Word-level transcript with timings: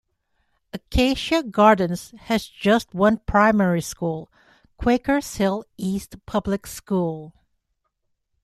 Acacia 0.73 1.43
Gardens 1.43 2.09
has 2.21 2.47
just 2.47 2.95
one 2.95 3.17
primary 3.27 3.81
school, 3.81 4.31
Quakers 4.77 5.35
Hill 5.35 5.63
East 5.77 6.15
Public 6.25 6.65
School. 6.65 7.35